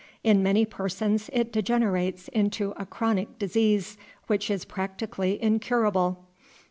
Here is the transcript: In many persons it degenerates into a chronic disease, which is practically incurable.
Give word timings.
In 0.23 0.41
many 0.41 0.65
persons 0.65 1.29
it 1.31 1.51
degenerates 1.53 2.27
into 2.29 2.73
a 2.75 2.87
chronic 2.87 3.37
disease, 3.37 3.99
which 4.25 4.49
is 4.49 4.65
practically 4.65 5.39
incurable. 5.39 6.25